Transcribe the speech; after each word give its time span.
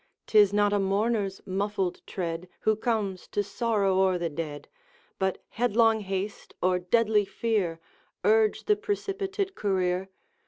'T 0.25 0.39
is 0.39 0.51
not 0.51 0.73
a 0.73 0.79
mourner's 0.79 1.41
muffled 1.45 2.01
tread, 2.07 2.49
Who 2.61 2.75
comes 2.75 3.27
to 3.27 3.43
sorrow 3.43 3.99
o'er 3.99 4.17
the 4.17 4.31
dead, 4.31 4.67
But 5.19 5.43
headlong 5.49 5.99
haste 5.99 6.55
or 6.59 6.79
deadly 6.79 7.23
fear 7.23 7.79
Urge 8.23 8.63
the 8.63 8.75
precipitate 8.75 9.53
career. 9.53 10.09